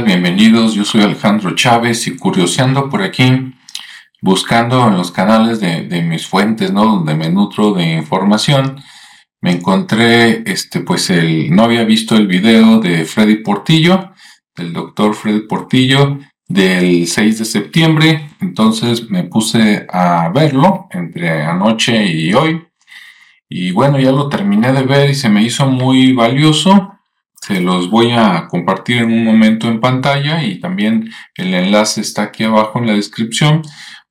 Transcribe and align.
Bienvenidos, 0.00 0.72
yo 0.72 0.86
soy 0.86 1.02
Alejandro 1.02 1.54
Chávez 1.54 2.06
y 2.06 2.16
curioseando 2.16 2.88
por 2.88 3.02
aquí, 3.02 3.52
buscando 4.22 4.88
en 4.88 4.96
los 4.96 5.12
canales 5.12 5.60
de, 5.60 6.02
mis 6.02 6.26
fuentes, 6.26 6.72
¿no? 6.72 6.86
Donde 6.86 7.14
me 7.14 7.28
nutro 7.28 7.74
de 7.74 7.96
información, 7.96 8.82
me 9.42 9.52
encontré, 9.52 10.50
este, 10.50 10.80
pues 10.80 11.10
el, 11.10 11.54
no 11.54 11.64
había 11.64 11.84
visto 11.84 12.16
el 12.16 12.26
video 12.26 12.80
de 12.80 13.04
Freddy 13.04 13.36
Portillo, 13.42 14.12
del 14.56 14.72
doctor 14.72 15.14
Freddy 15.14 15.46
Portillo, 15.46 16.18
del 16.48 17.06
6 17.06 17.40
de 17.40 17.44
septiembre, 17.44 18.30
entonces 18.40 19.10
me 19.10 19.24
puse 19.24 19.86
a 19.92 20.30
verlo 20.34 20.88
entre 20.90 21.42
anoche 21.42 22.06
y 22.06 22.32
hoy, 22.32 22.64
y 23.46 23.72
bueno, 23.72 24.00
ya 24.00 24.10
lo 24.10 24.30
terminé 24.30 24.72
de 24.72 24.84
ver 24.84 25.10
y 25.10 25.14
se 25.14 25.28
me 25.28 25.42
hizo 25.42 25.66
muy 25.66 26.14
valioso 26.14 26.94
se 27.42 27.60
los 27.60 27.90
voy 27.90 28.12
a 28.12 28.46
compartir 28.48 28.98
en 28.98 29.12
un 29.12 29.24
momento 29.24 29.66
en 29.66 29.80
pantalla 29.80 30.44
y 30.44 30.60
también 30.60 31.10
el 31.34 31.52
enlace 31.52 32.00
está 32.00 32.22
aquí 32.22 32.44
abajo 32.44 32.78
en 32.78 32.86
la 32.86 32.94
descripción 32.94 33.62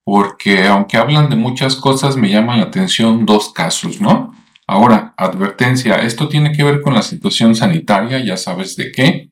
porque 0.03 0.67
aunque 0.67 0.97
hablan 0.97 1.29
de 1.29 1.37
muchas 1.37 1.77
cosas 1.77 2.17
me 2.17 2.29
llaman 2.29 2.59
la 2.59 2.65
atención 2.65 3.25
dos 3.25 3.53
casos, 3.53 4.01
¿no? 4.01 4.33
Ahora, 4.67 5.13
advertencia, 5.17 5.95
esto 5.95 6.27
tiene 6.27 6.51
que 6.51 6.63
ver 6.63 6.81
con 6.81 6.93
la 6.93 7.01
situación 7.01 7.55
sanitaria, 7.55 8.23
ya 8.23 8.35
sabes 8.35 8.75
de 8.75 8.91
qué. 8.91 9.31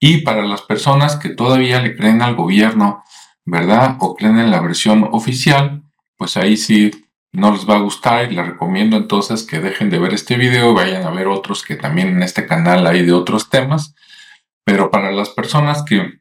Y 0.00 0.22
para 0.22 0.44
las 0.44 0.62
personas 0.62 1.16
que 1.16 1.28
todavía 1.28 1.80
le 1.80 1.96
creen 1.96 2.22
al 2.22 2.34
gobierno, 2.34 3.04
¿verdad? 3.44 3.96
O 4.00 4.14
creen 4.16 4.38
en 4.38 4.50
la 4.50 4.60
versión 4.60 5.08
oficial, 5.12 5.82
pues 6.16 6.36
ahí 6.36 6.56
sí 6.56 6.90
no 7.32 7.52
les 7.52 7.68
va 7.68 7.76
a 7.76 7.80
gustar 7.80 8.30
y 8.30 8.34
les 8.34 8.46
recomiendo 8.46 8.96
entonces 8.96 9.42
que 9.42 9.60
dejen 9.60 9.90
de 9.90 9.98
ver 9.98 10.12
este 10.12 10.36
video, 10.36 10.74
vayan 10.74 11.04
a 11.04 11.10
ver 11.10 11.26
otros 11.26 11.64
que 11.64 11.76
también 11.76 12.08
en 12.08 12.22
este 12.22 12.46
canal 12.46 12.86
hay 12.86 13.04
de 13.04 13.12
otros 13.12 13.48
temas, 13.48 13.94
pero 14.64 14.90
para 14.90 15.12
las 15.12 15.30
personas 15.30 15.82
que 15.82 16.20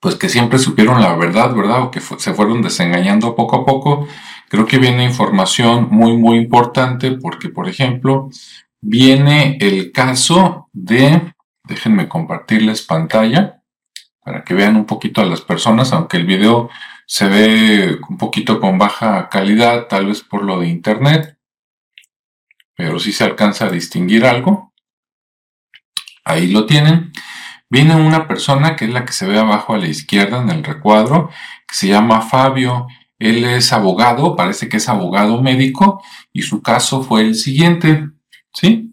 pues 0.00 0.14
que 0.14 0.28
siempre 0.28 0.60
supieron 0.60 1.00
la 1.00 1.16
verdad, 1.16 1.52
¿verdad? 1.54 1.82
O 1.82 1.90
que 1.90 2.00
se 2.00 2.32
fueron 2.32 2.62
desengañando 2.62 3.34
poco 3.34 3.56
a 3.56 3.66
poco, 3.66 4.06
creo 4.48 4.64
que 4.64 4.78
viene 4.78 5.04
información 5.04 5.88
muy 5.90 6.16
muy 6.16 6.36
importante 6.36 7.12
porque 7.12 7.48
por 7.48 7.68
ejemplo 7.68 8.28
viene 8.80 9.56
el 9.60 9.90
caso 9.90 10.68
de, 10.72 11.34
déjenme 11.64 12.08
compartirles 12.08 12.82
pantalla 12.82 13.62
para 14.22 14.44
que 14.44 14.54
vean 14.54 14.76
un 14.76 14.84
poquito 14.84 15.20
a 15.22 15.24
las 15.24 15.40
personas, 15.40 15.92
aunque 15.92 16.18
el 16.18 16.26
video 16.26 16.68
se 17.08 17.26
ve 17.26 17.98
un 18.06 18.18
poquito 18.18 18.60
con 18.60 18.76
baja 18.76 19.30
calidad, 19.30 19.86
tal 19.88 20.06
vez 20.06 20.22
por 20.22 20.44
lo 20.44 20.60
de 20.60 20.68
internet, 20.68 21.38
pero 22.76 22.98
sí 22.98 23.12
se 23.12 23.24
alcanza 23.24 23.64
a 23.64 23.70
distinguir 23.70 24.26
algo. 24.26 24.74
Ahí 26.22 26.48
lo 26.48 26.66
tienen. 26.66 27.10
Viene 27.70 27.96
una 27.96 28.28
persona 28.28 28.76
que 28.76 28.84
es 28.84 28.90
la 28.90 29.06
que 29.06 29.14
se 29.14 29.26
ve 29.26 29.38
abajo 29.38 29.72
a 29.72 29.78
la 29.78 29.88
izquierda 29.88 30.42
en 30.42 30.50
el 30.50 30.62
recuadro, 30.62 31.30
que 31.66 31.74
se 31.74 31.88
llama 31.88 32.20
Fabio. 32.20 32.86
Él 33.18 33.42
es 33.44 33.72
abogado, 33.72 34.36
parece 34.36 34.68
que 34.68 34.76
es 34.76 34.88
abogado 34.90 35.40
médico, 35.40 36.02
y 36.30 36.42
su 36.42 36.60
caso 36.60 37.02
fue 37.02 37.22
el 37.22 37.36
siguiente, 37.36 38.06
¿sí? 38.52 38.87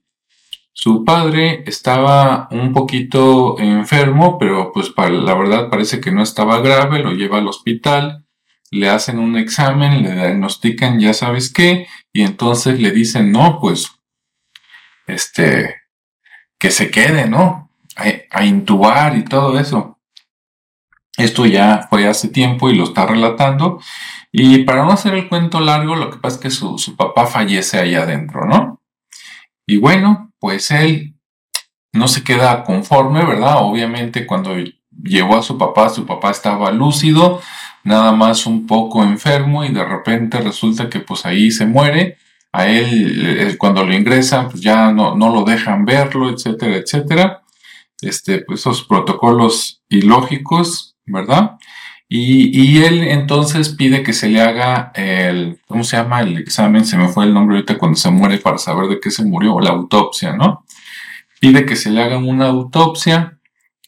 Su 0.78 1.06
padre 1.06 1.64
estaba 1.68 2.50
un 2.52 2.74
poquito 2.74 3.58
enfermo, 3.60 4.38
pero 4.38 4.74
pues 4.74 4.92
la 4.98 5.34
verdad 5.34 5.70
parece 5.70 6.02
que 6.02 6.12
no 6.12 6.22
estaba 6.22 6.60
grave, 6.60 7.00
lo 7.00 7.14
lleva 7.14 7.38
al 7.38 7.48
hospital, 7.48 8.26
le 8.72 8.90
hacen 8.90 9.18
un 9.20 9.38
examen, 9.38 10.04
le 10.04 10.14
diagnostican 10.14 11.00
ya 11.00 11.14
sabes 11.14 11.54
qué, 11.54 11.88
y 12.12 12.24
entonces 12.24 12.82
le 12.82 12.92
dicen, 12.92 13.32
no, 13.32 13.58
pues, 13.62 13.90
este, 15.08 15.76
que 16.60 16.72
se 16.72 16.92
quede, 16.92 17.30
¿no? 17.30 17.72
A, 18.32 18.44
intubar 18.44 19.18
y 19.18 19.24
todo 19.24 19.58
eso. 19.58 19.98
Esto 21.16 21.46
ya 21.46 21.88
fue 21.90 22.06
hace 22.06 22.28
tiempo 22.28 22.70
y 22.70 22.76
lo 22.76 22.84
está 22.84 23.06
relatando. 23.06 23.80
Y 24.30 24.66
para 24.66 24.84
no 24.84 24.92
hacer 24.92 25.14
el 25.14 25.30
cuento 25.30 25.62
largo, 25.62 25.96
lo 25.96 26.10
que 26.10 26.18
pasa 26.18 26.36
es 26.36 26.42
que 26.42 26.50
su, 26.50 26.78
su 26.78 26.98
papá 26.98 27.28
fallece 27.28 27.80
ahí 27.80 27.96
adentro, 27.96 28.46
¿no? 28.46 28.82
Y 29.66 29.78
bueno, 29.78 30.34
pues 30.46 30.70
él 30.70 31.16
no 31.92 32.08
se 32.08 32.24
queda 32.24 32.64
conforme, 32.64 33.26
¿verdad? 33.26 33.56
Obviamente 33.62 34.28
cuando 34.28 34.54
llevó 34.92 35.38
a 35.38 35.42
su 35.42 35.58
papá, 35.58 35.90
su 35.90 36.06
papá 36.06 36.30
estaba 36.30 36.70
lúcido, 36.70 37.42
nada 37.84 38.12
más 38.12 38.46
un 38.46 38.68
poco 38.68 39.02
enfermo 39.02 39.66
y 39.66 39.74
de 39.74 39.84
repente 39.84 40.40
resulta 40.40 40.88
que 40.88 41.00
pues 41.00 41.26
ahí 41.26 41.50
se 41.50 41.66
muere. 41.66 42.20
A 42.52 42.68
él 42.68 43.40
eh, 43.40 43.58
cuando 43.58 43.84
lo 43.84 43.92
ingresan 43.92 44.50
pues 44.50 44.62
ya 44.62 44.92
no, 44.92 45.16
no 45.16 45.34
lo 45.34 45.44
dejan 45.44 45.84
verlo, 45.84 46.30
etcétera, 46.30 46.76
etcétera. 46.76 47.42
Este, 48.00 48.42
pues 48.42 48.60
esos 48.60 48.84
protocolos 48.84 49.82
ilógicos, 49.90 50.96
¿verdad? 51.08 51.58
Y, 52.08 52.84
él 52.84 53.04
entonces 53.04 53.70
pide 53.70 54.04
que 54.04 54.14
se 54.14 54.30
le 54.30 54.42
haga 54.42 54.92
el, 54.94 55.60
¿cómo 55.68 55.84
se 55.84 55.98
llama? 55.98 56.22
El 56.22 56.38
examen, 56.38 56.86
se 56.86 56.98
me 56.98 57.08
fue 57.08 57.26
el 57.26 57.34
nombre 57.34 57.58
ahorita 57.58 57.78
cuando 57.78 57.98
se 57.98 58.12
muere 58.12 58.38
para 58.38 58.58
saber 58.58 58.88
de 58.88 59.00
qué 59.00 59.10
se 59.10 59.26
murió, 59.26 59.56
o 59.56 59.62
la 59.62 59.72
autopsia, 59.72 60.34
¿no? 60.34 60.66
Pide 61.40 61.66
que 61.66 61.76
se 61.76 61.90
le 61.90 62.02
haga 62.02 62.18
una 62.18 62.48
autopsia, 62.48 63.40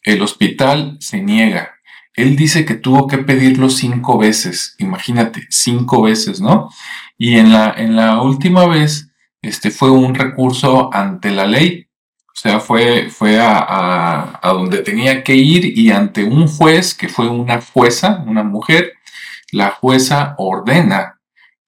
el 0.02 0.22
hospital 0.22 0.96
se 1.00 1.22
niega. 1.22 1.76
Él 2.14 2.34
dice 2.34 2.64
que 2.64 2.74
tuvo 2.74 3.06
que 3.06 3.18
pedirlo 3.18 3.70
cinco 3.70 4.18
veces, 4.18 4.74
imagínate, 4.78 5.46
cinco 5.50 6.02
veces, 6.02 6.40
¿no? 6.40 6.68
Y 7.16 7.36
en 7.38 7.52
la, 7.52 7.72
en 7.76 7.94
la 7.94 8.20
última 8.22 8.66
vez, 8.66 9.12
este 9.42 9.70
fue 9.70 9.90
un 9.90 10.14
recurso 10.14 10.92
ante 10.92 11.30
la 11.30 11.46
ley, 11.46 11.87
o 12.38 12.40
sea, 12.40 12.60
fue, 12.60 13.10
fue 13.10 13.36
a, 13.40 14.38
donde 14.44 14.78
tenía 14.82 15.24
que 15.24 15.34
ir 15.34 15.76
y 15.76 15.90
ante 15.90 16.22
un 16.22 16.46
juez, 16.46 16.94
que 16.94 17.08
fue 17.08 17.28
una 17.28 17.60
jueza, 17.60 18.22
una 18.28 18.44
mujer, 18.44 18.92
la 19.50 19.70
jueza 19.70 20.36
ordena 20.38 21.18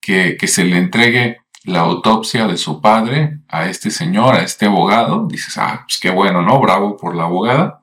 que, 0.01 0.39
se 0.47 0.63
le 0.65 0.79
entregue 0.79 1.39
la 1.65 1.81
autopsia 1.81 2.47
de 2.47 2.57
su 2.57 2.81
padre 2.81 3.41
a 3.49 3.67
este 3.67 3.91
señor, 3.91 4.37
a 4.37 4.45
este 4.45 4.67
abogado. 4.67 5.27
Dices, 5.27 5.59
ah, 5.59 5.83
pues 5.89 5.99
qué 5.99 6.11
bueno, 6.11 6.41
¿no? 6.41 6.61
Bravo 6.61 6.97
por 6.97 7.17
la 7.17 7.25
abogada. 7.25 7.81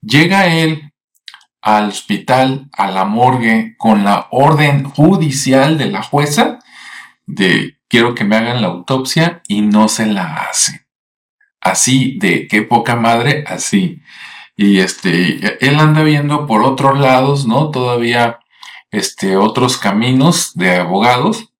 Llega 0.00 0.46
él 0.46 0.90
al 1.60 1.88
hospital, 1.88 2.70
a 2.72 2.90
la 2.90 3.04
morgue, 3.04 3.74
con 3.76 4.04
la 4.04 4.28
orden 4.30 4.84
judicial 4.84 5.76
de 5.76 5.90
la 5.90 6.02
jueza 6.02 6.60
de 7.26 7.76
quiero 7.88 8.14
que 8.14 8.24
me 8.24 8.36
hagan 8.36 8.62
la 8.62 8.68
autopsia 8.68 9.42
y 9.48 9.60
no 9.60 9.88
se 9.88 10.06
la 10.06 10.46
hace 10.48 10.82
así, 11.62 12.18
de 12.18 12.46
qué 12.48 12.62
poca 12.62 12.96
madre, 12.96 13.44
así. 13.46 14.02
Y 14.56 14.80
este, 14.80 15.64
él 15.66 15.78
anda 15.78 16.02
viendo 16.02 16.46
por 16.46 16.62
otros 16.62 16.98
lados, 16.98 17.46
¿no? 17.46 17.70
Todavía, 17.70 18.40
este, 18.90 19.36
otros 19.36 19.78
caminos 19.78 20.52
de 20.54 20.76
abogados, 20.76 21.52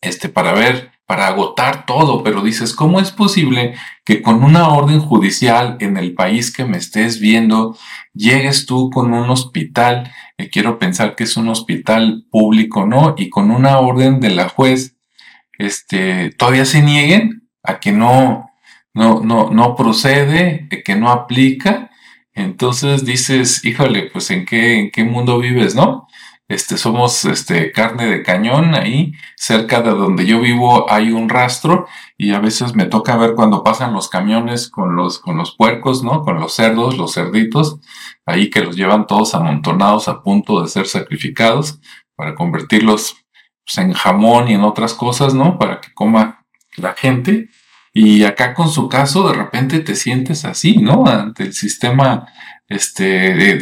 este, 0.00 0.28
para 0.28 0.52
ver, 0.52 0.90
para 1.06 1.26
agotar 1.26 1.86
todo, 1.86 2.22
pero 2.22 2.42
dices, 2.42 2.74
¿cómo 2.74 3.00
es 3.00 3.10
posible 3.10 3.74
que 4.04 4.22
con 4.22 4.42
una 4.42 4.68
orden 4.68 5.00
judicial 5.00 5.76
en 5.80 5.96
el 5.96 6.14
país 6.14 6.52
que 6.52 6.64
me 6.64 6.78
estés 6.78 7.20
viendo, 7.20 7.76
llegues 8.14 8.64
tú 8.66 8.90
con 8.90 9.12
un 9.12 9.28
hospital, 9.28 10.10
y 10.38 10.48
quiero 10.48 10.78
pensar 10.78 11.16
que 11.16 11.24
es 11.24 11.36
un 11.36 11.48
hospital 11.48 12.26
público, 12.30 12.86
¿no? 12.86 13.14
Y 13.18 13.28
con 13.28 13.50
una 13.50 13.78
orden 13.78 14.20
de 14.20 14.30
la 14.30 14.48
juez, 14.48 14.96
este, 15.58 16.30
todavía 16.30 16.64
se 16.64 16.80
nieguen 16.82 17.48
a 17.62 17.78
que 17.78 17.92
no, 17.92 18.49
no, 18.94 19.20
no, 19.20 19.50
no 19.50 19.76
procede, 19.76 20.68
que 20.84 20.96
no 20.96 21.10
aplica, 21.10 21.90
entonces 22.32 23.04
dices, 23.04 23.64
híjole, 23.64 24.10
pues 24.10 24.30
en 24.30 24.44
qué, 24.44 24.78
en 24.78 24.90
qué 24.90 25.04
mundo 25.04 25.38
vives, 25.38 25.74
¿no? 25.74 26.06
Este, 26.48 26.76
somos 26.78 27.24
este, 27.26 27.70
carne 27.70 28.06
de 28.06 28.24
cañón 28.24 28.74
ahí, 28.74 29.12
cerca 29.36 29.82
de 29.82 29.90
donde 29.90 30.26
yo 30.26 30.40
vivo 30.40 30.90
hay 30.90 31.12
un 31.12 31.28
rastro 31.28 31.86
y 32.18 32.32
a 32.32 32.40
veces 32.40 32.74
me 32.74 32.86
toca 32.86 33.16
ver 33.16 33.34
cuando 33.36 33.62
pasan 33.62 33.92
los 33.92 34.08
camiones 34.08 34.68
con 34.68 34.96
los, 34.96 35.20
con 35.20 35.36
los 35.36 35.54
puercos, 35.54 36.02
¿no? 36.02 36.22
Con 36.22 36.40
los 36.40 36.54
cerdos, 36.54 36.98
los 36.98 37.14
cerditos, 37.14 37.78
ahí 38.26 38.50
que 38.50 38.62
los 38.62 38.74
llevan 38.74 39.06
todos 39.06 39.36
amontonados 39.36 40.08
a 40.08 40.22
punto 40.22 40.60
de 40.60 40.68
ser 40.68 40.88
sacrificados 40.88 41.78
para 42.16 42.34
convertirlos 42.34 43.14
pues, 43.64 43.78
en 43.78 43.92
jamón 43.92 44.48
y 44.48 44.54
en 44.54 44.64
otras 44.64 44.94
cosas, 44.94 45.34
¿no? 45.34 45.56
Para 45.56 45.80
que 45.80 45.94
coma 45.94 46.46
la 46.76 46.94
gente. 46.94 47.48
Y 47.92 48.24
acá 48.24 48.54
con 48.54 48.68
su 48.68 48.88
caso, 48.88 49.28
de 49.28 49.34
repente 49.34 49.80
te 49.80 49.96
sientes 49.96 50.44
así, 50.44 50.76
¿no? 50.76 51.06
Ante 51.06 51.42
el 51.42 51.52
sistema 51.52 52.28
este, 52.68 53.34
de, 53.34 53.56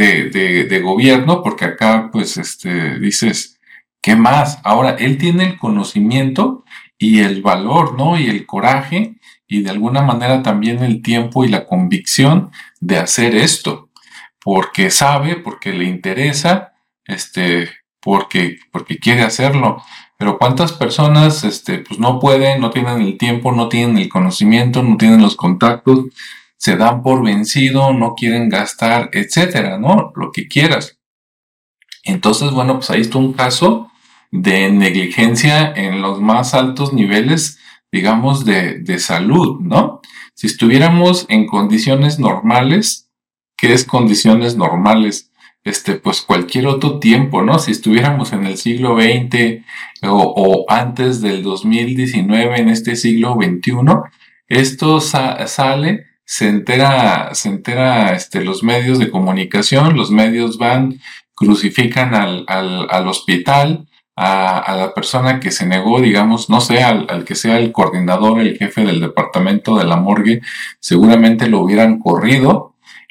de, 0.68 0.80
gobierno, 0.80 1.42
porque 1.42 1.64
acá, 1.64 2.10
pues, 2.12 2.36
este, 2.36 2.98
dices, 2.98 3.58
¿qué 4.02 4.16
más? 4.16 4.58
Ahora, 4.64 4.96
él 4.98 5.16
tiene 5.16 5.44
el 5.44 5.58
conocimiento 5.58 6.64
y 6.98 7.20
el 7.20 7.40
valor, 7.40 7.96
¿no? 7.96 8.18
Y 8.18 8.28
el 8.28 8.44
coraje 8.44 9.16
y 9.46 9.62
de 9.62 9.70
alguna 9.70 10.02
manera 10.02 10.42
también 10.42 10.82
el 10.84 11.00
tiempo 11.00 11.44
y 11.44 11.48
la 11.48 11.64
convicción 11.64 12.50
de 12.80 12.98
hacer 12.98 13.34
esto, 13.34 13.90
porque 14.40 14.90
sabe, 14.90 15.36
porque 15.36 15.72
le 15.72 15.84
interesa, 15.84 16.74
este, 17.06 17.70
porque, 18.00 18.58
porque 18.70 18.98
quiere 18.98 19.22
hacerlo. 19.22 19.82
Pero 20.18 20.36
cuántas 20.36 20.72
personas 20.72 21.44
este, 21.44 21.78
pues 21.78 22.00
no 22.00 22.18
pueden, 22.18 22.60
no 22.60 22.70
tienen 22.70 23.00
el 23.02 23.16
tiempo, 23.16 23.52
no 23.52 23.68
tienen 23.68 23.98
el 23.98 24.08
conocimiento, 24.08 24.82
no 24.82 24.96
tienen 24.96 25.22
los 25.22 25.36
contactos, 25.36 26.06
se 26.56 26.76
dan 26.76 27.02
por 27.02 27.22
vencido, 27.22 27.92
no 27.92 28.14
quieren 28.16 28.48
gastar, 28.48 29.10
etcétera, 29.12 29.78
¿no? 29.78 30.12
Lo 30.16 30.32
que 30.32 30.48
quieras. 30.48 30.98
Entonces, 32.02 32.50
bueno, 32.50 32.74
pues 32.74 32.90
ahí 32.90 33.00
está 33.00 33.18
un 33.18 33.32
caso 33.32 33.92
de 34.32 34.70
negligencia 34.70 35.72
en 35.72 36.02
los 36.02 36.20
más 36.20 36.52
altos 36.52 36.92
niveles, 36.92 37.60
digamos, 37.92 38.44
de, 38.44 38.80
de 38.80 38.98
salud, 38.98 39.60
¿no? 39.60 40.00
Si 40.34 40.48
estuviéramos 40.48 41.26
en 41.28 41.46
condiciones 41.46 42.18
normales, 42.18 43.08
¿qué 43.56 43.72
es 43.72 43.84
condiciones 43.84 44.56
normales? 44.56 45.27
Este, 45.68 45.94
pues 45.96 46.22
cualquier 46.22 46.66
otro 46.66 46.98
tiempo, 46.98 47.42
¿no? 47.42 47.58
Si 47.58 47.72
estuviéramos 47.72 48.32
en 48.32 48.46
el 48.46 48.56
siglo 48.56 48.96
XX 48.96 49.62
o, 50.02 50.64
antes 50.68 51.20
del 51.20 51.42
2019, 51.42 52.58
en 52.58 52.68
este 52.70 52.96
siglo 52.96 53.34
XXI, 53.34 53.72
esto 54.48 55.00
sale, 55.00 56.06
se 56.24 56.48
entera, 56.48 57.34
se 57.34 57.50
entera 57.50 58.14
este, 58.14 58.42
los 58.42 58.62
medios 58.62 58.98
de 58.98 59.10
comunicación, 59.10 59.96
los 59.96 60.10
medios 60.10 60.56
van, 60.56 61.00
crucifican 61.34 62.14
al, 62.14 62.44
al, 62.48 62.86
al 62.90 63.06
hospital, 63.06 63.88
a, 64.20 64.74
la 64.76 64.94
persona 64.94 65.38
que 65.38 65.52
se 65.52 65.64
negó, 65.64 66.00
digamos, 66.00 66.50
no 66.50 66.60
sé, 66.60 66.82
al, 66.82 67.24
que 67.24 67.36
sea 67.36 67.58
el 67.58 67.70
coordinador, 67.70 68.40
el 68.40 68.58
jefe 68.58 68.84
del 68.84 69.00
departamento 69.00 69.76
de 69.76 69.84
la 69.84 69.96
morgue, 69.96 70.40
seguramente 70.80 71.46
lo 71.46 71.60
hubieran 71.60 72.00
corrido, 72.00 72.67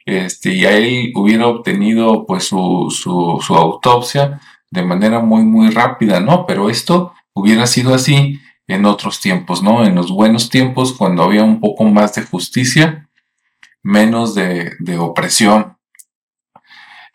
este, 0.08 0.54
y 0.54 0.66
a 0.66 0.72
él 0.72 1.12
hubiera 1.16 1.48
obtenido 1.48 2.26
pues 2.26 2.46
su, 2.46 2.90
su, 2.90 3.56
autopsia 3.56 4.40
de 4.72 4.82
manera 4.82 5.20
muy, 5.20 5.44
muy 5.44 5.70
rápida, 5.70 6.22
¿no? 6.22 6.46
Pero 6.46 6.70
esto 6.70 7.14
hubiera 7.34 7.68
sido 7.68 7.94
así 7.94 8.40
en 8.68 8.86
otros 8.86 9.20
tiempos, 9.20 9.62
¿no? 9.62 9.86
En 9.86 9.96
los 9.96 10.10
buenos 10.10 10.50
tiempos, 10.50 10.94
cuando 10.94 11.24
había 11.24 11.44
un 11.44 11.60
poco 11.60 11.84
más 11.84 12.16
de 12.16 12.24
justicia, 12.24 13.10
menos 13.84 14.34
de, 14.34 14.72
de 14.80 14.98
opresión. 14.98 15.78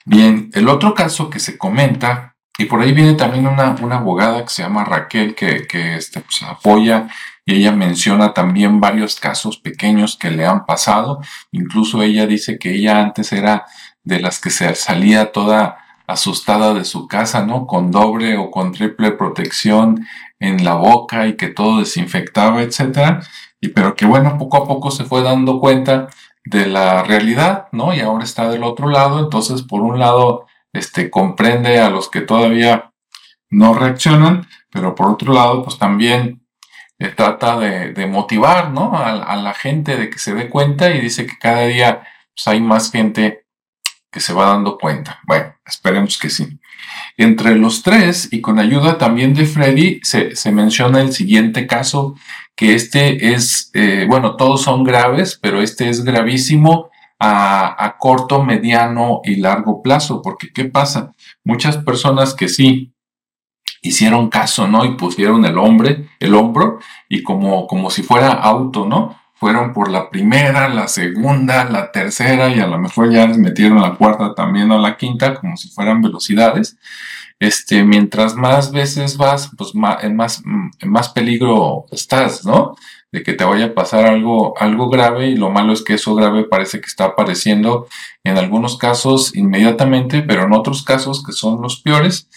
Bien, 0.05 0.51
el 0.53 0.69
otro 0.69 0.95
caso 0.95 1.31
que 1.31 1.39
se 1.39 1.57
comenta 1.57 2.37
y 2.59 2.67
por 2.67 2.83
ahí 2.83 2.93
viene 2.93 3.15
también 3.15 3.47
una, 3.47 3.75
una 3.81 3.97
abogada 3.97 4.43
que 4.43 4.51
se 4.51 4.63
llama 4.63 4.85
Raquel, 4.85 5.35
que, 5.35 5.67
que 5.67 5.97
este, 5.97 6.21
pues, 6.21 6.43
apoya 6.43 7.09
y 7.45 7.55
ella 7.57 7.73
menciona 7.73 8.35
también 8.35 8.81
varios 8.81 9.19
casos 9.19 9.59
pequeños 9.59 10.17
que 10.17 10.31
le 10.31 10.47
han 10.47 10.65
pasado. 10.65 11.21
Incluso 11.51 12.03
ella 12.03 12.27
dice 12.27 12.59
que 12.59 12.75
ella 12.75 13.01
antes 13.01 13.33
era 13.33 13.67
de 14.05 14.21
las 14.21 14.41
que 14.41 14.51
se 14.51 14.75
salía 14.75 15.33
toda 15.33 15.79
asustada 16.07 16.75
de 16.75 16.85
su 16.85 17.09
casa, 17.09 17.45
¿no? 17.45 17.67
Con 17.67 17.91
doble 17.91 18.37
o 18.37 18.51
con 18.51 18.73
triple 18.73 19.13
protección 19.13 20.07
en 20.41 20.65
la 20.65 20.75
boca 20.75 21.27
y 21.27 21.37
que 21.37 21.49
todo 21.49 21.81
desinfectaba, 21.81 22.63
etcétera. 22.63 23.21
Y 23.61 23.69
pero 23.69 23.95
que 23.95 24.07
bueno, 24.07 24.39
poco 24.39 24.57
a 24.59 24.67
poco 24.67 24.91
se 24.91 25.05
fue 25.05 25.23
dando 25.23 25.61
cuenta 25.61 26.09
de 26.45 26.67
la 26.67 27.03
realidad, 27.05 27.69
¿no? 27.73 27.95
Y 27.95 28.01
ahora 28.01 28.25
está 28.25 28.49
del 28.49 28.65
otro 28.65 28.89
lado. 28.89 29.21
Entonces, 29.21 29.63
por 29.63 29.83
un 29.83 29.99
lado, 29.99 30.47
este, 30.73 31.11
comprende 31.11 31.79
a 31.81 31.91
los 31.91 32.09
que 32.09 32.21
todavía 32.21 32.93
no 33.51 33.75
reaccionan, 33.75 34.49
pero 34.71 34.95
por 34.95 35.11
otro 35.11 35.33
lado, 35.33 35.63
pues 35.63 35.79
también 35.79 36.42
eh, 37.03 37.13
trata 37.17 37.59
de, 37.59 38.07
motivar, 38.07 38.71
¿no? 38.71 38.97
A, 38.97 39.35
la 39.35 39.55
gente 39.55 39.97
de 39.97 40.09
que 40.09 40.21
se 40.21 40.35
dé 40.35 40.49
cuenta 40.49 40.91
y 40.91 41.01
dice 41.01 41.27
que 41.27 41.37
cada 41.37 41.63
día 41.67 42.03
pues, 42.33 42.47
hay 42.47 42.61
más 42.61 42.93
gente 42.93 43.45
que 44.09 44.21
se 44.21 44.33
va 44.33 44.47
dando 44.47 44.79
cuenta. 44.79 45.19
Bueno, 45.27 45.53
esperemos 45.67 46.17
que 46.17 46.31
sí. 46.31 46.61
Entre 47.17 47.57
los 47.57 47.83
tres, 47.83 48.29
y 48.31 48.41
con 48.41 48.61
ayuda 48.61 48.99
también 48.99 49.35
de 49.35 49.47
Freddy, 49.47 50.01
se, 50.05 50.53
menciona 50.53 51.01
el 51.01 51.13
siguiente 51.13 51.67
caso, 51.67 52.15
que 52.55 52.75
este 52.75 53.35
es, 53.35 53.71
eh, 53.75 54.07
bueno, 54.09 54.37
todos 54.37 54.63
son 54.63 54.85
graves, 54.85 55.37
pero 55.43 55.61
este 55.61 55.89
es 55.89 56.05
gravísimo 56.05 56.91
a, 57.19 57.97
corto, 57.99 58.45
mediano 58.45 59.23
y 59.25 59.37
largo 59.37 59.83
plazo, 59.83 60.23
porque 60.23 60.53
¿qué 60.53 60.67
pasa? 60.67 61.13
Muchas 61.43 61.79
personas 61.79 62.35
que 62.35 62.49
sí 62.49 62.92
hicieron 63.83 64.31
caso, 64.31 64.69
¿no? 64.69 64.85
Y 64.85 64.95
pusieron 64.97 65.45
el 65.45 65.59
hombre, 65.59 66.09
el 66.21 66.35
hombro, 66.35 66.79
y 67.09 67.23
como, 67.23 67.67
como 67.67 67.91
si 67.91 68.03
fuera 68.03 68.31
auto, 68.33 68.87
¿no? 68.87 69.21
Fueron 69.35 69.73
por 69.73 69.91
la 69.91 70.09
primera, 70.09 70.69
la 70.69 70.87
segunda, 70.89 71.65
la 71.65 71.91
tercera, 71.91 72.49
y 72.49 72.61
a 72.61 72.67
lo 72.69 72.79
mejor 72.79 73.13
ya 73.13 73.27
les 73.27 73.39
metieron 73.39 73.83
la 73.83 73.97
cuarta 73.97 74.35
también 74.35 74.71
o 74.71 74.79
la 74.79 74.97
quinta, 74.97 75.35
como 75.35 75.57
si 75.57 75.69
fueran 75.69 76.01
velocidades. 76.01 76.79
Este, 77.41 77.83
mientras 77.83 78.37
más 78.37 78.71
veces 78.71 79.17
vas, 79.17 79.51
pues 79.59 79.75
más, 79.75 80.05
en, 80.05 80.15
más, 80.15 80.43
en 80.79 80.91
más 80.91 81.09
peligro 81.09 81.87
estás, 81.91 82.45
¿no? 82.45 82.77
de 83.13 83.23
que 83.23 83.35
te 83.35 83.45
vaya 83.45 83.67
a 83.67 83.75
pasar 83.75 84.07
algo, 84.07 84.55
algo 84.59 84.89
grave 84.89 85.29
y 85.29 85.37
lo 85.37 85.51
malo 85.51 85.75
es 85.75 85.83
que 85.83 85.95
eso 85.95 86.15
grave 86.15 86.45
parece 86.45 86.81
que 86.81 86.87
está 86.87 87.05
apareciendo 87.05 87.87
en 88.25 88.39
algunos 88.39 88.79
casos 88.79 89.37
inmediatamente, 89.37 90.23
pero 90.23 90.45
en 90.45 90.55
otros 90.55 90.83
casos 90.83 91.23
que 91.23 91.33
son 91.33 91.61
los 91.61 91.81
peores, 91.81 92.29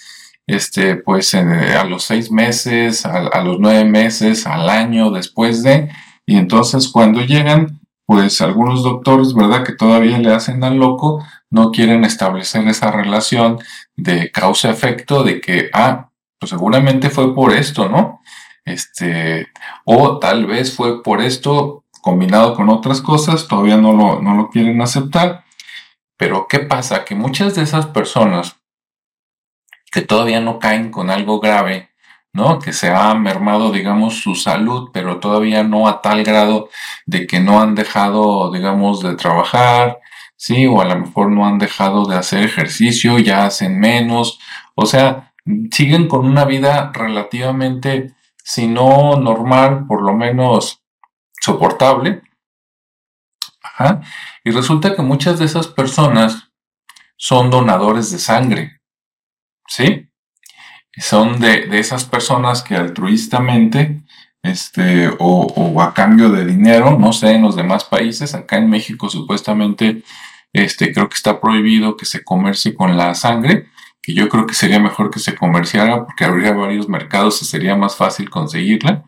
este, 0.47 0.95
pues 0.95 1.33
a 1.33 1.83
los 1.85 2.03
seis 2.03 2.31
meses, 2.31 3.05
a, 3.05 3.41
los 3.41 3.59
nueve 3.59 3.85
meses, 3.85 4.45
al 4.45 4.69
año 4.69 5.11
después 5.11 5.63
de, 5.63 5.89
y 6.25 6.37
entonces 6.37 6.89
cuando 6.89 7.21
llegan, 7.21 7.79
pues 8.05 8.41
algunos 8.41 8.83
doctores, 8.83 9.33
¿verdad? 9.33 9.63
Que 9.63 9.73
todavía 9.73 10.17
le 10.19 10.31
hacen 10.31 10.63
al 10.63 10.77
loco, 10.77 11.25
no 11.49 11.71
quieren 11.71 12.03
establecer 12.05 12.67
esa 12.67 12.91
relación 12.91 13.59
de 13.95 14.31
causa-efecto 14.31 15.23
de 15.23 15.41
que, 15.41 15.69
ah, 15.73 16.09
pues 16.39 16.51
seguramente 16.51 17.09
fue 17.09 17.33
por 17.33 17.53
esto, 17.53 17.89
¿no? 17.89 18.21
Este, 18.65 19.47
o 19.85 20.19
tal 20.19 20.45
vez 20.45 20.75
fue 20.75 21.01
por 21.03 21.21
esto 21.21 21.83
combinado 22.01 22.53
con 22.53 22.69
otras 22.69 23.01
cosas, 23.01 23.47
todavía 23.47 23.77
no 23.77 23.93
lo, 23.93 24.21
no 24.21 24.35
lo 24.35 24.49
quieren 24.49 24.81
aceptar. 24.81 25.43
Pero 26.17 26.47
¿qué 26.47 26.59
pasa? 26.59 27.03
Que 27.03 27.15
muchas 27.15 27.55
de 27.55 27.63
esas 27.63 27.87
personas 27.87 28.57
que 29.95 30.01
todavía 30.01 30.41
no 30.41 30.59
caen 30.59 30.91
con 30.91 31.09
algo 31.09 31.39
grave, 31.39 31.89
¿no? 32.33 32.59
Que 32.59 32.73
se 32.73 32.89
ha 32.89 33.13
mermado, 33.13 33.71
digamos, 33.71 34.19
su 34.19 34.35
salud, 34.35 34.89
pero 34.91 35.21
todavía 35.21 35.63
no 35.63 35.87
a 35.87 36.01
tal 36.01 36.21
grado 36.25 36.67
de 37.05 37.25
que 37.25 37.39
no 37.39 37.61
han 37.61 37.75
dejado, 37.75 38.51
digamos, 38.51 39.01
de 39.01 39.15
trabajar, 39.15 39.99
¿sí? 40.35 40.67
O 40.67 40.81
a 40.81 40.85
lo 40.85 40.97
mejor 40.97 41.31
no 41.31 41.47
han 41.47 41.59
dejado 41.59 42.05
de 42.07 42.17
hacer 42.17 42.43
ejercicio, 42.43 43.19
ya 43.19 43.45
hacen 43.45 43.79
menos, 43.79 44.37
o 44.75 44.85
sea, 44.85 45.31
siguen 45.71 46.09
con 46.09 46.25
una 46.25 46.43
vida 46.43 46.91
relativamente 46.93 48.13
si 48.43 48.67
no 48.67 49.15
normal, 49.15 49.85
por 49.87 50.01
lo 50.01 50.13
menos 50.13 50.83
soportable. 51.39 52.21
Y 54.43 54.51
resulta 54.51 54.93
que 54.93 55.01
muchas 55.03 55.39
de 55.39 55.45
esas 55.45 55.67
personas 55.67 56.49
son 57.15 57.49
donadores 57.49 58.11
de 58.11 58.19
sangre. 58.19 58.74
¿Sí? 59.67 60.09
Son 60.97 61.39
de, 61.39 61.67
esas 61.77 62.05
personas 62.05 62.61
que 62.61 62.75
altruistamente, 62.75 64.03
este, 64.41 65.07
o, 65.07 65.15
o, 65.19 65.81
a 65.81 65.93
cambio 65.93 66.29
de 66.29 66.45
dinero, 66.45 66.97
no 66.97 67.11
sé, 67.11 67.31
en 67.31 67.41
los 67.41 67.55
demás 67.55 67.83
países, 67.83 68.33
acá 68.33 68.57
en 68.57 68.69
México 68.69 69.09
supuestamente, 69.09 70.03
este, 70.53 70.93
creo 70.93 71.09
que 71.09 71.15
está 71.15 71.41
prohibido 71.41 71.97
que 71.97 72.05
se 72.05 72.23
comercie 72.23 72.73
con 72.73 72.95
la 72.95 73.13
sangre, 73.13 73.67
que 74.01 74.13
yo 74.13 74.29
creo 74.29 74.45
que 74.45 74.53
sería 74.53 74.79
mejor 74.79 75.09
que 75.09 75.19
se 75.19 75.35
comerciara 75.35 76.05
porque 76.05 76.23
habría 76.23 76.53
varios 76.53 76.87
mercados 76.87 77.41
y 77.41 77.45
sería 77.45 77.75
más 77.75 77.95
fácil 77.95 78.29
conseguirla. 78.29 79.03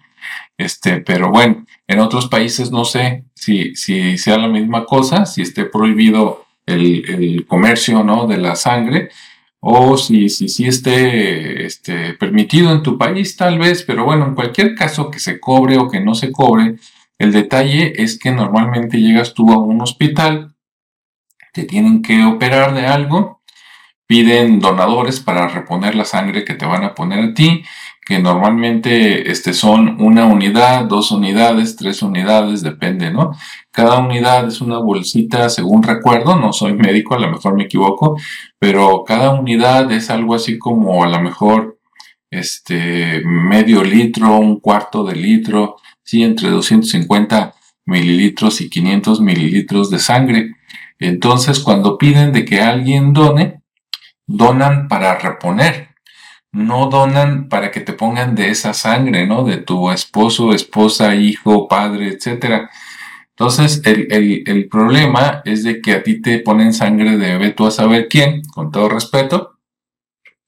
Este, 0.58 0.98
pero 1.02 1.30
bueno, 1.30 1.66
en 1.88 2.00
otros 2.00 2.28
países 2.28 2.72
no 2.72 2.84
sé 2.84 3.24
si, 3.36 3.76
si 3.76 4.18
sea 4.18 4.38
la 4.38 4.48
misma 4.48 4.86
cosa, 4.86 5.26
si 5.26 5.44
esté 5.44 5.66
prohibido 5.66 6.46
el, 6.66 7.46
comercio 7.48 8.04
¿no? 8.04 8.28
de 8.28 8.38
la 8.38 8.56
sangre 8.56 9.10
o 9.70 9.98
si 9.98 10.30
si, 10.30 10.66
esté 10.66 11.66
este, 11.66 12.14
permitido 12.14 12.72
en 12.72 12.84
tu 12.84 12.98
país 12.98 13.36
tal 13.36 13.60
vez, 13.60 13.84
pero 13.84 14.06
bueno, 14.06 14.26
en 14.26 14.34
cualquier 14.34 14.76
caso 14.76 15.12
que 15.12 15.20
se 15.20 15.42
cobre 15.42 15.78
o 15.78 15.90
que 15.90 16.00
no 16.00 16.16
se 16.16 16.32
cobre, 16.32 16.78
el 17.20 17.34
detalle 17.34 18.02
es 18.02 18.18
que 18.18 18.32
normalmente 18.32 19.02
llegas 19.02 19.34
tú 19.34 19.52
a 19.52 19.58
un 19.58 19.82
hospital, 19.82 20.56
te 21.52 21.66
tienen 21.66 22.02
que 22.02 22.24
operar 22.24 22.74
de 22.74 22.86
algo 22.86 23.38
piden 24.08 24.60
donadores 24.60 25.20
para 25.20 25.50
reponer 25.50 25.94
la 25.94 26.06
sangre 26.06 26.46
que 26.46 26.56
te 26.56 26.66
van 26.66 26.86
a 26.86 26.96
poner 26.96 27.20
a 27.20 27.34
ti, 27.34 27.64
que 28.08 28.20
normalmente 28.20 29.30
este, 29.30 29.54
son 29.54 30.02
una 30.02 30.26
unidad, 30.26 30.86
dos 30.86 31.12
unidades, 31.12 31.76
tres 31.76 32.02
unidades, 32.02 32.62
depende, 32.64 33.12
¿no? 33.12 33.32
Cada 33.70 33.98
unidad 33.98 34.48
es 34.48 34.62
una 34.62 34.78
bolsita, 34.78 35.50
según 35.50 35.84
recuerdo, 35.84 36.38
no 36.38 36.54
soy 36.54 36.74
médico, 36.74 37.16
a 37.16 37.20
lo 37.20 37.30
mejor 37.30 37.56
me 37.56 37.66
equivoco, 37.66 38.18
pero 38.58 39.04
cada 39.06 39.32
unidad 39.34 39.92
es 39.92 40.10
algo 40.10 40.36
así 40.36 40.58
como 40.58 41.04
a 41.04 41.10
lo 41.10 41.20
mejor 41.20 41.80
este, 42.32 43.22
medio 43.26 43.84
litro, 43.84 44.38
un 44.38 44.62
cuarto 44.62 45.04
de 45.04 45.16
litro, 45.16 45.76
sí, 46.02 46.24
entre 46.24 46.50
250 46.50 47.56
mililitros 47.86 48.62
y 48.62 48.70
500 48.70 49.20
mililitros 49.20 49.90
de 49.90 50.00
sangre. 50.00 50.56
Entonces, 50.98 51.60
cuando 51.60 51.98
piden 51.98 52.32
de 52.32 52.46
que 52.46 52.62
alguien 52.62 53.12
done, 53.12 53.62
donan 54.26 54.88
para 54.88 55.18
reponer, 55.20 55.87
no 56.52 56.88
donan 56.90 57.50
para 57.50 57.72
que 57.72 57.82
te 57.82 57.94
pongan 57.94 58.36
de 58.36 58.50
esa 58.50 58.74
sangre, 58.74 59.28
¿no? 59.28 59.44
De 59.44 59.58
tu 59.58 59.92
esposo, 59.92 60.54
esposa, 60.54 61.16
hijo, 61.16 61.68
padre, 61.68 62.10
etc. 62.10 62.70
Entonces, 63.32 63.82
el, 63.86 64.68
problema 64.70 65.42
es 65.46 65.64
de 65.64 65.82
que 65.82 65.94
a 65.94 66.04
ti 66.04 66.22
te 66.22 66.40
ponen 66.40 66.74
sangre 66.74 67.18
de 67.18 67.38
ve 67.38 67.52
tú 67.52 67.68
a 67.68 67.72
saber 67.72 68.08
quién, 68.10 68.42
con 68.54 68.72
todo 68.72 68.90
respeto, 68.90 69.60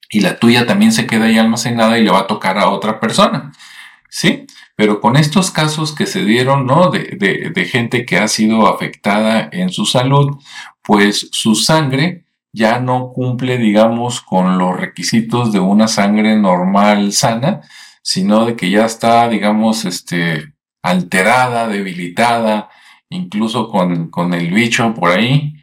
y 0.10 0.22
la 0.22 0.40
tuya 0.40 0.66
también 0.66 0.92
se 0.92 1.06
queda 1.06 1.26
ahí 1.26 1.38
almacenada 1.38 2.00
y 2.00 2.04
le 2.04 2.12
va 2.12 2.22
a 2.22 2.28
tocar 2.28 2.58
a 2.58 2.70
otra 2.70 3.00
persona. 3.00 3.52
¿Sí? 4.10 4.48
Pero 4.76 5.02
con 5.02 5.18
estos 5.18 5.52
casos 5.52 5.94
que 5.94 6.08
se 6.08 6.26
dieron, 6.26 6.66
¿no? 6.66 6.90
De, 6.90 7.52
de 7.54 7.66
gente 7.66 8.06
que 8.06 8.18
ha 8.18 8.28
sido 8.28 8.68
afectada 8.68 9.50
en 9.52 9.70
su 9.70 9.86
salud, 9.86 10.38
pues 10.82 11.30
su 11.32 11.54
sangre 11.54 12.26
ya 12.52 12.80
no 12.80 13.12
cumple, 13.14 13.58
digamos, 13.58 14.22
con 14.22 14.58
los 14.58 14.80
requisitos 14.80 15.52
de 15.52 15.60
una 15.60 15.88
sangre 15.88 16.36
normal 16.38 17.14
sana, 17.14 17.62
sino 18.02 18.46
de 18.46 18.56
que 18.56 18.72
ya 18.72 18.86
está, 18.86 19.30
digamos, 19.30 19.86
este, 19.86 20.54
alterada, 20.82 21.68
debilitada, 21.68 22.70
incluso 23.10 23.70
con, 23.70 24.10
con 24.10 24.34
el 24.34 24.52
bicho 24.52 24.94
por 24.96 25.12
ahí. 25.12 25.54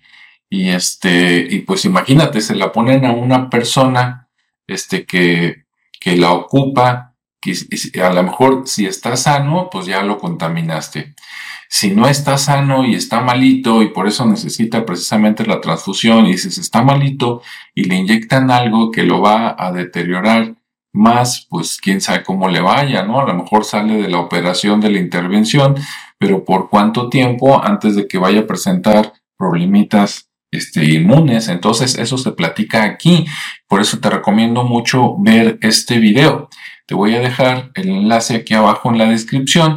Y 0.49 0.69
este, 0.71 1.47
y 1.51 1.61
pues 1.61 1.85
imagínate, 1.85 2.41
se 2.41 2.55
la 2.55 2.71
ponen 2.73 3.05
a 3.05 3.13
una 3.13 3.51
persona, 3.51 4.29
este, 4.67 5.05
que, 5.07 5.65
que 6.01 6.17
la 6.17 6.33
ocupa, 6.33 7.15
que 7.41 7.53
a 8.01 8.11
lo 8.13 8.23
mejor 8.23 8.63
si 8.67 8.87
está 8.87 9.17
sano, 9.17 9.69
pues 9.71 9.87
ya 9.87 10.03
lo 10.03 10.19
contaminaste. 10.19 11.16
Si 11.69 11.91
no 11.91 12.09
está 12.09 12.39
sano 12.39 12.85
y 12.85 12.95
está 12.95 13.21
malito 13.21 13.83
y 13.83 13.89
por 13.89 14.07
eso 14.07 14.25
necesita 14.27 14.85
precisamente 14.85 15.47
la 15.47 15.61
transfusión 15.61 16.27
y 16.27 16.33
dices 16.33 16.59
está 16.59 16.83
malito 16.83 17.43
y 17.75 17.85
le 17.85 17.97
inyectan 17.97 18.51
algo 18.51 18.91
que 18.91 19.03
lo 19.03 19.21
va 19.21 19.57
a 19.59 19.73
deteriorar 19.73 20.55
más, 20.93 21.47
pues 21.51 21.79
quién 21.81 22.01
sabe 22.01 22.23
cómo 22.23 22.49
le 22.49 22.61
vaya, 22.61 23.03
¿no? 23.03 23.21
A 23.21 23.27
lo 23.27 23.35
mejor 23.35 23.65
sale 23.65 24.01
de 24.01 24.09
la 24.09 24.19
operación 24.19 24.81
de 24.81 24.91
la 24.91 24.99
intervención, 24.99 25.75
pero 26.19 26.45
por 26.45 26.71
cuánto 26.71 27.09
tiempo 27.09 27.63
antes 27.63 27.95
de 27.95 28.09
que 28.09 28.19
vaya 28.19 28.41
a 28.41 28.47
presentar 28.47 29.13
problemitas 29.37 30.31
este, 30.51 30.85
inmunes. 30.85 31.49
Entonces, 31.49 31.99
eso 31.99 32.19
se 32.19 32.33
platica 32.33 32.85
aquí. 32.85 33.27
Por 33.69 33.81
eso 33.81 33.99
te 33.99 34.11
recomiendo 34.11 34.65
mucho 34.65 35.17
ver 35.19 35.59
este 35.61 35.99
video. 35.99 36.49
Te 36.87 36.95
voy 36.95 37.15
a 37.15 37.21
dejar 37.21 37.71
el 37.75 37.89
enlace 37.89 38.37
aquí 38.37 38.55
abajo 38.55 38.91
en 38.91 38.99
la 38.99 39.07
descripción. 39.07 39.77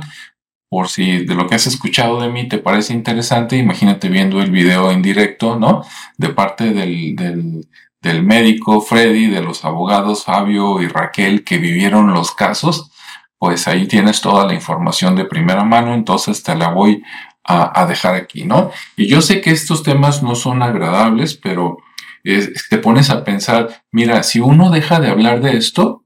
Por 0.69 0.87
si 0.87 1.25
de 1.25 1.35
lo 1.35 1.47
que 1.47 1.55
has 1.55 1.67
escuchado 1.67 2.21
de 2.21 2.29
mí 2.29 2.47
te 2.47 2.59
parece 2.59 2.93
interesante, 2.93 3.57
imagínate 3.57 4.07
viendo 4.07 4.41
el 4.41 4.51
video 4.51 4.91
en 4.91 5.01
directo, 5.01 5.57
¿no? 5.57 5.83
De 6.17 6.29
parte 6.29 6.71
del, 6.71 7.15
del, 7.15 7.67
del 8.01 8.23
médico 8.23 8.81
Freddy, 8.81 9.27
de 9.27 9.41
los 9.41 9.65
abogados 9.65 10.25
Fabio 10.25 10.81
y 10.81 10.87
Raquel 10.87 11.43
que 11.43 11.57
vivieron 11.57 12.13
los 12.13 12.31
casos, 12.31 12.91
pues 13.39 13.67
ahí 13.67 13.87
tienes 13.87 14.21
toda 14.21 14.45
la 14.45 14.53
información 14.53 15.15
de 15.15 15.25
primera 15.25 15.63
mano, 15.63 15.93
entonces 15.93 16.43
te 16.43 16.55
la 16.55 16.69
voy 16.69 17.03
a, 17.43 17.87
dejar 17.87 18.13
aquí, 18.13 18.43
¿no? 18.45 18.71
Y 18.95 19.07
yo 19.07 19.21
sé 19.21 19.41
que 19.41 19.49
estos 19.49 19.81
temas 19.81 20.21
no 20.21 20.35
son 20.35 20.61
agradables, 20.61 21.33
pero 21.33 21.77
te 22.23 22.77
pones 22.77 23.09
a 23.09 23.23
pensar, 23.23 23.83
mira, 23.91 24.21
si 24.21 24.39
uno 24.39 24.69
deja 24.69 24.99
de 24.99 25.09
hablar 25.09 25.41
de 25.41 25.57
esto, 25.57 26.05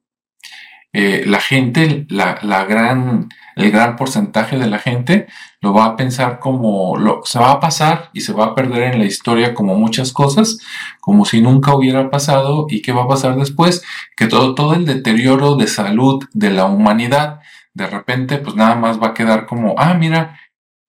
eh, 0.93 1.23
la 1.25 1.41
gente, 1.41 2.05
la, 2.07 2.39
la 2.43 2.63
gran 2.63 3.27
el 3.55 3.71
gran 3.71 3.95
porcentaje 3.95 4.57
de 4.57 4.67
la 4.67 4.79
gente 4.79 5.27
lo 5.61 5.73
va 5.73 5.85
a 5.85 5.95
pensar 5.95 6.39
como 6.39 6.97
lo, 6.97 7.21
se 7.23 7.39
va 7.39 7.51
a 7.51 7.59
pasar 7.59 8.09
y 8.13 8.21
se 8.21 8.33
va 8.33 8.45
a 8.45 8.55
perder 8.55 8.93
en 8.93 8.99
la 8.99 9.05
historia 9.05 9.53
como 9.53 9.75
muchas 9.75 10.11
cosas, 10.11 10.57
como 10.99 11.25
si 11.25 11.41
nunca 11.41 11.75
hubiera 11.75 12.09
pasado 12.09 12.67
y 12.69 12.81
qué 12.81 12.91
va 12.91 13.03
a 13.03 13.07
pasar 13.07 13.35
después, 13.35 13.83
que 14.17 14.27
todo, 14.27 14.55
todo 14.55 14.73
el 14.73 14.85
deterioro 14.85 15.55
de 15.55 15.67
salud 15.67 16.23
de 16.33 16.49
la 16.49 16.65
humanidad 16.65 17.39
de 17.73 17.87
repente 17.87 18.37
pues 18.37 18.55
nada 18.55 18.75
más 18.75 19.01
va 19.01 19.07
a 19.07 19.13
quedar 19.13 19.45
como, 19.45 19.75
ah, 19.77 19.93
mira, 19.93 20.39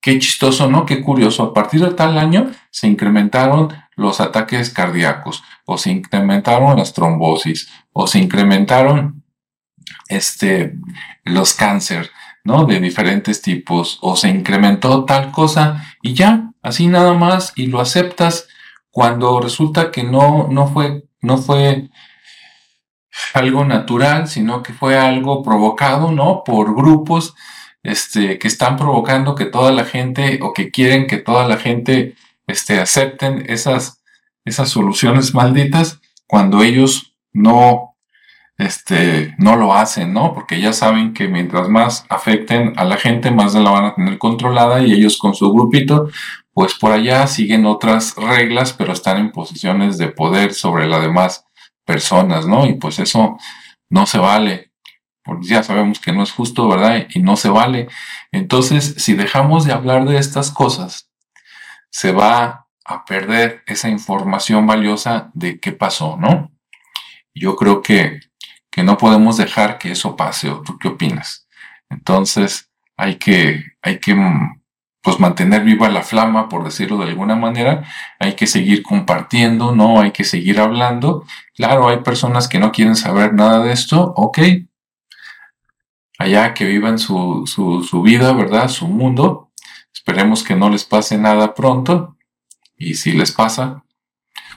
qué 0.01 0.19
chistoso, 0.19 0.71
¿no? 0.71 0.85
Qué 0.85 1.01
curioso. 1.01 1.43
A 1.43 1.55
partir 1.55 1.81
de 1.81 1.93
tal 1.93 2.19
año 2.19 2.51
se 2.71 2.87
incrementaron 2.87 3.73
los 3.97 4.21
ataques 4.21 4.71
cardíacos 4.71 5.43
o 5.65 5.79
se 5.79 5.91
incrementaron 5.91 6.77
las 6.77 6.93
trombosis 6.93 7.71
o 7.93 8.07
se 8.07 8.19
incrementaron 8.19 9.25
este, 10.09 10.75
los 11.25 11.55
cánceres 11.55 12.11
¿no? 12.45 12.67
De 12.67 12.79
diferentes 12.79 13.43
tipos, 13.43 13.99
o 14.03 14.17
se 14.17 14.29
incrementó 14.29 15.05
tal 15.05 15.33
cosa 15.33 15.85
y 16.03 16.15
ya, 16.15 16.53
así 16.63 16.87
nada 16.87 17.15
más, 17.15 17.53
y 17.57 17.67
lo 17.67 17.81
aceptas 17.81 18.47
cuando 18.91 19.41
resulta 19.41 19.91
que 19.91 20.05
no, 20.05 20.47
no 20.49 20.69
fue, 20.69 21.05
no 21.21 21.39
fue 21.39 21.89
algo 23.33 23.65
natural, 23.65 24.29
sino 24.29 24.63
que 24.63 24.73
fue 24.73 24.97
algo 24.99 25.43
provocado, 25.43 26.13
¿no? 26.13 26.45
Por 26.45 26.75
grupos, 26.75 27.35
este, 27.83 28.39
que 28.39 28.49
están 28.49 28.77
provocando 28.77 29.35
que 29.35 29.47
toda 29.47 29.73
la 29.73 29.85
gente, 29.85 30.39
o 30.43 30.53
que 30.53 30.71
quieren 30.71 31.07
que 31.07 31.19
toda 31.19 31.49
la 31.49 31.57
gente, 31.57 32.17
este, 32.47 32.81
acepten 32.81 33.45
esas, 33.49 34.03
esas 34.45 34.69
soluciones 34.69 35.35
malditas, 35.35 36.01
cuando 36.27 36.63
ellos 36.63 37.15
no 37.33 37.94
este, 38.59 39.35
no 39.39 39.57
lo 39.57 39.75
hacen, 39.75 40.13
¿no? 40.13 40.33
Porque 40.33 40.61
ya 40.61 40.73
saben 40.73 41.13
que 41.13 41.29
mientras 41.29 41.69
más 41.69 42.07
afecten 42.09 42.73
a 42.77 42.85
la 42.85 42.97
gente, 42.97 43.31
más 43.31 43.55
la 43.55 43.71
van 43.71 43.85
a 43.85 43.95
tener 43.95 44.19
controlada 44.19 44.81
y 44.83 44.93
ellos 44.93 45.19
con 45.19 45.35
su 45.35 45.53
grupito, 45.53 46.09
pues 46.53 46.75
por 46.75 46.93
allá 46.93 47.27
siguen 47.27 47.67
otras 47.67 48.15
reglas, 48.17 48.73
pero 48.73 48.93
están 48.93 49.19
en 49.19 49.33
posiciones 49.33 49.99
de 49.99 50.09
poder 50.09 50.55
sobre 50.55 50.87
las 50.87 51.03
demás 51.03 51.47
personas, 51.85 52.47
¿no? 52.47 52.67
Y 52.67 52.75
pues 52.75 52.99
eso 53.01 53.37
no 53.91 54.07
se 54.07 54.19
vale, 54.19 54.71
porque 55.25 55.49
ya 55.49 55.63
sabemos 55.63 55.99
que 55.99 56.13
no 56.13 56.23
es 56.23 56.33
justo, 56.33 56.69
¿verdad? 56.69 57.07
Y 57.11 57.21
no 57.21 57.37
se 57.37 57.49
vale. 57.49 57.89
Entonces, 58.31 58.95
si 58.99 59.15
dejamos 59.15 59.65
de 59.65 59.73
hablar 59.73 60.05
de 60.07 60.19
estas 60.19 60.51
cosas, 60.51 61.11
se 61.91 62.13
va 62.13 62.69
a 62.85 63.05
perder 63.05 63.63
esa 63.67 63.89
información 63.89 64.67
valiosa 64.67 65.31
de 65.35 65.59
qué 65.59 65.73
pasó, 65.73 66.17
¿no? 66.19 66.53
Yo 67.35 67.57
creo 67.57 67.83
que 67.83 68.21
que 68.75 68.83
no 68.83 68.99
podemos 68.99 69.37
dejar 69.37 69.79
que 69.79 69.93
eso 69.93 70.17
pase, 70.17 70.51
¿o 70.51 70.61
tú 70.61 70.79
qué 70.79 70.89
opinas? 70.89 71.47
Entonces, 71.89 72.71
hay 72.97 73.17
que, 73.17 73.63
hay 73.83 74.01
que, 74.01 74.17
mm, 74.17 74.63
pues 75.01 75.21
mantener 75.21 75.63
viva 75.63 75.89
la 75.89 76.03
flama, 76.03 76.49
por 76.49 76.65
decirlo 76.65 76.99
de 76.99 77.05
alguna 77.05 77.37
manera, 77.37 77.85
hay 78.19 78.35
que 78.35 78.49
seguir 78.49 78.83
compartiendo, 78.83 79.77
¿no? 79.77 80.01
Hay 80.01 80.11
que 80.11 80.25
seguir 80.25 80.59
hablando. 80.59 81.25
Claro, 81.55 81.89
hay 81.89 81.99
personas 81.99 82.49
que 82.49 82.59
no 82.59 82.73
quieren 82.73 82.97
saber 82.97 83.33
nada 83.33 83.63
de 83.63 83.73
esto, 83.73 84.13
ok. 84.17 84.39
Allá 86.19 86.53
que 86.53 86.65
vivan 86.65 86.99
su, 86.99 87.45
su, 87.47 87.85
su 87.85 88.03
vida, 88.03 88.33
¿verdad? 88.33 88.69
Su 88.69 88.89
mundo. 88.89 89.53
Esperemos 89.93 90.43
que 90.43 90.57
no 90.57 90.69
les 90.69 90.85
pase 90.85 91.17
nada 91.17 91.55
pronto. 91.55 92.17
Y 92.77 92.95
si 92.95 93.13
les 93.13 93.31
pasa, 93.31 93.85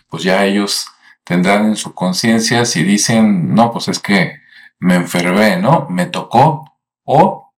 pues 0.10 0.24
ya 0.24 0.44
ellos 0.46 0.88
tendrán 1.28 1.66
en 1.66 1.76
su 1.76 1.94
conciencia 1.94 2.64
si 2.64 2.84
dicen, 2.84 3.54
no, 3.54 3.72
pues 3.72 3.90
es 3.90 4.00
que 4.00 4.40
me 4.80 4.96
enfermé, 4.96 5.58
¿no? 5.58 5.88
Me 5.90 6.06
tocó 6.06 6.80
o 7.04 7.54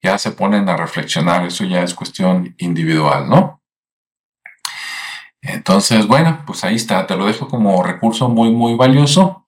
ya 0.00 0.16
se 0.18 0.30
ponen 0.30 0.68
a 0.68 0.76
reflexionar, 0.76 1.44
eso 1.44 1.64
ya 1.64 1.82
es 1.82 1.94
cuestión 1.94 2.54
individual, 2.58 3.28
¿no? 3.28 3.60
Entonces, 5.42 6.06
bueno, 6.06 6.44
pues 6.46 6.62
ahí 6.62 6.76
está, 6.76 7.06
te 7.06 7.16
lo 7.16 7.26
dejo 7.26 7.48
como 7.48 7.82
recurso 7.82 8.28
muy, 8.28 8.50
muy 8.52 8.76
valioso. 8.76 9.46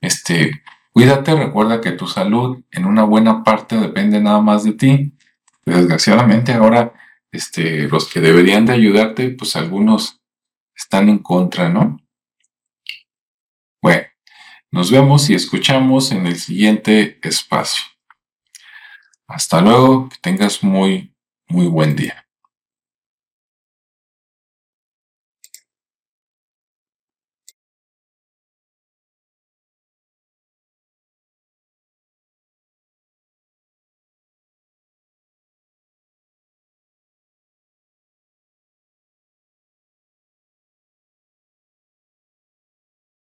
Este, 0.00 0.62
cuídate, 0.92 1.34
recuerda 1.34 1.80
que 1.80 1.92
tu 1.92 2.06
salud 2.06 2.62
en 2.70 2.84
una 2.84 3.02
buena 3.02 3.42
parte 3.42 3.76
depende 3.76 4.20
nada 4.20 4.40
más 4.40 4.62
de 4.62 4.72
ti. 4.72 5.14
Desgraciadamente 5.64 6.52
ahora, 6.52 6.92
este, 7.32 7.88
los 7.88 8.08
que 8.08 8.20
deberían 8.20 8.66
de 8.66 8.74
ayudarte, 8.74 9.30
pues 9.30 9.56
algunos 9.56 10.20
están 10.76 11.08
en 11.08 11.18
contra, 11.18 11.68
¿no? 11.68 11.99
Bueno, 13.82 14.06
nos 14.70 14.90
vemos 14.90 15.30
y 15.30 15.34
escuchamos 15.34 16.12
en 16.12 16.26
el 16.26 16.38
siguiente 16.38 17.18
espacio. 17.22 17.82
Hasta 19.26 19.60
luego, 19.60 20.08
que 20.08 20.16
tengas 20.20 20.62
muy, 20.62 21.14
muy 21.48 21.66
buen 21.66 21.96
día. 21.96 22.26